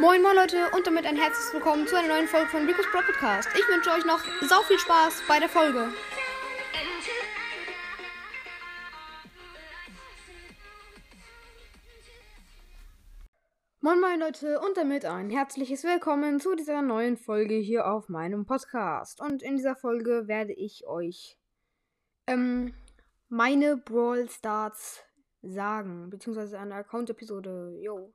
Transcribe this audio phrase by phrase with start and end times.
[0.00, 3.00] Moin moin Leute und damit ein herzliches Willkommen zu einer neuen Folge von Rico's Pro
[3.00, 3.48] Podcast.
[3.52, 5.88] Ich wünsche euch noch sau viel Spaß bei der Folge.
[13.80, 18.46] Moin moin Leute und damit ein herzliches Willkommen zu dieser neuen Folge hier auf meinem
[18.46, 19.20] Podcast.
[19.20, 21.36] Und in dieser Folge werde ich euch
[22.28, 22.72] ähm,
[23.28, 25.02] meine Brawl Starts
[25.42, 27.80] sagen, beziehungsweise eine Account-Episode.
[27.80, 28.14] Jo.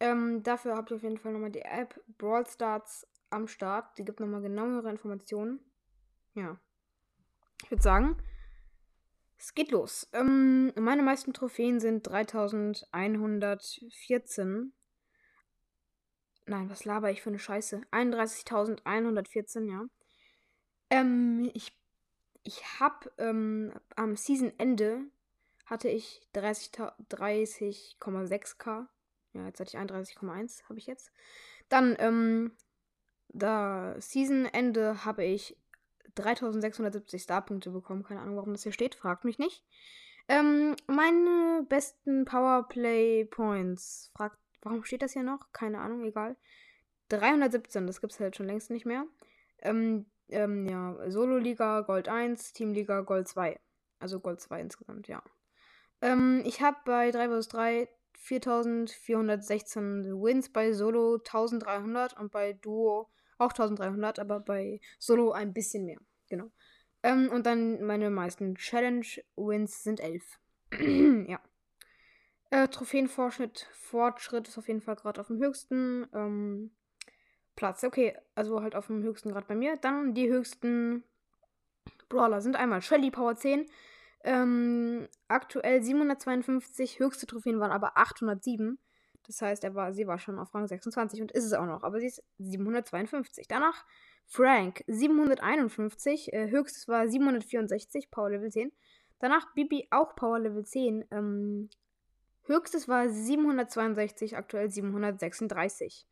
[0.00, 3.98] Ähm, dafür habt ihr auf jeden Fall nochmal die App Brawl Stars am Start.
[3.98, 5.60] Die gibt nochmal genauere Informationen.
[6.34, 6.58] Ja.
[7.62, 8.16] Ich würde sagen,
[9.38, 10.08] es geht los.
[10.12, 14.72] Ähm, meine meisten Trophäen sind 3114.
[16.46, 17.80] Nein, was laber ich für eine Scheiße?
[17.90, 19.86] 31.114, ja.
[20.90, 21.74] Ähm, ich,
[22.42, 25.04] ich hab ähm, am Season-Ende
[25.66, 26.92] hatte ich 30,6k.
[27.08, 27.96] 30,
[29.32, 31.12] ja, jetzt hatte ich 31,1, habe ich jetzt.
[31.68, 32.52] Dann, ähm,
[33.28, 35.56] da Season-Ende habe ich
[36.16, 38.02] 3670 Starpunkte bekommen.
[38.02, 38.94] Keine Ahnung, warum das hier steht.
[38.94, 39.64] Fragt mich nicht.
[40.28, 44.10] Ähm, meine besten Powerplay Points.
[44.14, 45.52] Fragt, warum steht das hier noch?
[45.52, 46.36] Keine Ahnung, egal.
[47.08, 49.04] 317, das gibt es halt schon längst nicht mehr.
[49.58, 53.58] Ähm, ähm, ja, Solo-Liga Gold 1, Team-Liga Gold 2.
[53.98, 55.22] Also Gold 2 insgesamt, ja.
[56.00, 57.88] Ähm, ich habe bei 3 vs 3
[58.20, 65.86] 4416 Wins bei Solo 1300 und bei Duo auch 1300, aber bei Solo ein bisschen
[65.86, 65.98] mehr.
[66.28, 66.50] Genau.
[67.02, 70.38] Ähm, und dann meine meisten Challenge-Wins sind 11.
[71.28, 71.40] ja.
[72.50, 76.72] Äh, Trophäenfortschritt Fortschritt ist auf jeden Fall gerade auf dem höchsten ähm,
[77.56, 77.82] Platz.
[77.84, 79.76] Okay, also halt auf dem höchsten Grad bei mir.
[79.76, 81.04] Dann die höchsten
[82.08, 83.66] Brawler sind einmal Shelly Power 10,
[84.24, 88.78] ähm, aktuell 752, höchste Trophäen waren aber 807.
[89.26, 91.82] Das heißt, er war, sie war schon auf Rang 26 und ist es auch noch,
[91.82, 93.48] aber sie ist 752.
[93.48, 93.84] Danach
[94.26, 98.72] Frank 751, äh, höchstes war 764, Power Level 10.
[99.18, 101.04] Danach Bibi auch Power Level 10.
[101.10, 101.68] Ähm,
[102.44, 106.06] höchstes war 762, aktuell 736.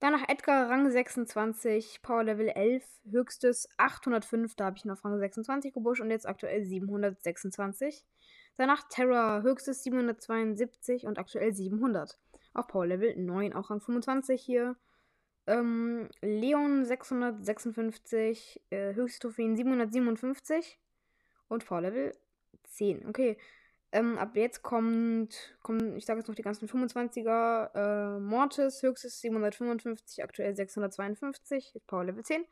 [0.00, 5.18] Danach Edgar Rang 26, Power Level 11, höchstes 805, da habe ich ihn auf Rang
[5.18, 8.04] 26 gebuscht und jetzt aktuell 726.
[8.56, 12.16] Danach Terra, höchstes 772 und aktuell 700.
[12.54, 14.76] Auf Power Level 9, auch Rang 25 hier.
[15.48, 20.78] Ähm, Leon 656, äh, höchste Trophäen 757
[21.48, 22.16] und Power Level
[22.64, 23.08] 10.
[23.08, 23.36] Okay,
[23.92, 28.16] ähm, ab jetzt kommt, kommen, ich sage jetzt noch die ganzen 25er.
[28.16, 32.44] Äh, Mortis, höchstes 755, aktuell 652, Power Level 10.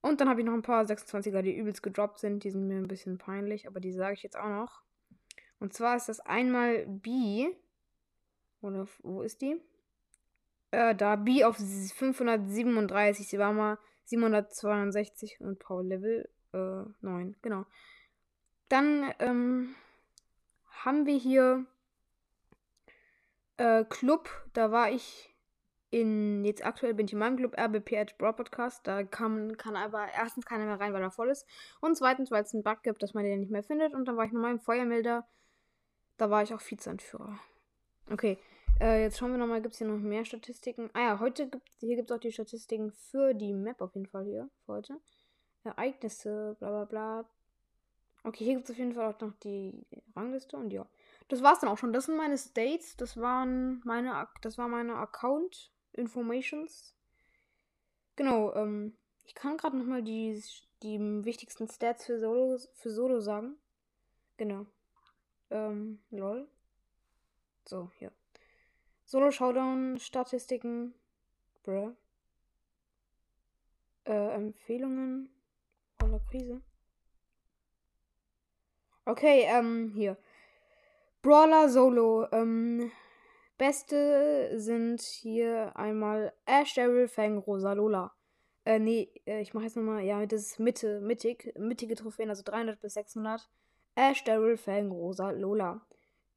[0.00, 2.44] Und dann habe ich noch ein paar 26er, die übelst gedroppt sind.
[2.44, 4.82] Die sind mir ein bisschen peinlich, aber die sage ich jetzt auch noch.
[5.58, 7.48] Und zwar ist das einmal B.
[8.60, 9.60] Oder wo ist die?
[10.70, 13.28] Äh, da B auf 537.
[13.28, 17.36] Sie war mal 762 und Power Level äh, 9.
[17.42, 17.64] Genau.
[18.68, 19.74] Dann, ähm,
[20.84, 21.66] haben wir hier
[23.56, 24.28] äh, Club.
[24.52, 25.34] Da war ich
[25.90, 28.86] in, jetzt aktuell bin ich in meinem Club RBP Edge Broad Podcast.
[28.86, 31.46] Da kann, kann aber erstens keiner mehr rein, weil er voll ist.
[31.80, 33.94] Und zweitens, weil es einen Bug gibt, dass man den nicht mehr findet.
[33.94, 35.26] Und dann war ich nochmal im Feuermelder.
[36.16, 37.38] Da war ich auch Vizeanführer.
[38.10, 38.38] Okay,
[38.80, 40.90] äh, jetzt schauen wir nochmal, gibt es hier noch mehr Statistiken?
[40.92, 44.06] Ah ja, heute gibt hier gibt es auch die Statistiken für die Map auf jeden
[44.06, 45.00] Fall hier, für heute.
[45.64, 47.24] Ereignisse, bla bla bla,
[48.26, 50.84] Okay, hier gibt es auf jeden Fall auch noch die Rangliste und ja.
[51.28, 51.92] Das war's dann auch schon.
[51.92, 52.96] Das sind meine States.
[52.96, 56.96] Das waren meine, das war meine Account Informations.
[58.16, 60.42] Genau, ähm, ich kann gerade nochmal die,
[60.82, 63.54] die wichtigsten Stats für Solo, für Solo sagen.
[64.38, 64.66] Genau.
[65.50, 66.48] Ähm, lol.
[67.64, 68.10] So, hier.
[69.04, 70.94] Solo Showdown Statistiken.
[71.62, 71.94] Bruh.
[74.04, 75.30] Äh, Empfehlungen.
[76.00, 76.60] Voller Krise.
[79.08, 80.16] Okay, ähm, hier.
[81.22, 82.26] Brawler Solo.
[82.32, 82.90] Ähm,
[83.56, 88.12] beste sind hier einmal Ash, Daryl, Fang, Rosa, Lola.
[88.64, 92.42] Äh, nee, äh, ich mache jetzt nochmal, ja, das ist Mitte, mittig, mittige Trophäen, also
[92.42, 93.48] 300 bis 600.
[93.94, 95.86] Ash, Daryl, Fang, Rosa, Lola.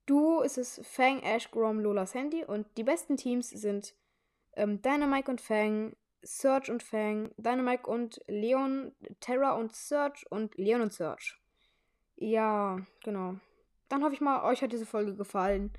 [0.05, 3.95] Du ist es Fang, Ash, Grom, Lola, Sandy und die besten Teams sind
[4.53, 10.81] ähm, Dynamite und Fang, Search und Fang, Dynamite und Leon, Terra und Search und Leon
[10.81, 11.39] und Search.
[12.21, 13.39] Ja, genau.
[13.87, 15.71] Dann hoffe ich mal, euch hat diese Folge gefallen.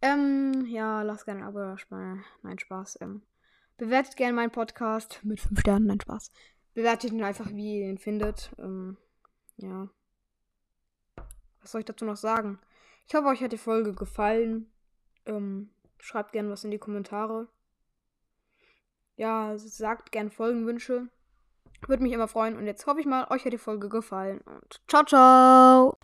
[0.00, 1.76] Ähm, ja, lasst gerne ein Abo da.
[2.42, 3.00] Nein, Spaß.
[3.00, 3.22] Ähm,
[3.78, 5.86] bewertet gerne meinen Podcast mit 5 Sternen.
[5.86, 6.30] Nein, Spaß.
[6.74, 8.52] Bewertet ihn einfach, wie ihr ihn findet.
[8.58, 8.96] Ähm,
[9.56, 9.88] ja.
[11.60, 12.60] Was soll ich dazu noch sagen?
[13.08, 14.70] Ich hoffe, euch hat die Folge gefallen.
[15.26, 17.48] Ähm, schreibt gerne was in die Kommentare.
[19.16, 21.08] ja, sagt gern Folgenwünsche.
[21.86, 22.56] Würde mich immer freuen.
[22.56, 24.40] Und jetzt hoffe ich mal, euch hat die Folge gefallen.
[24.44, 25.98] Und ciao, ciao.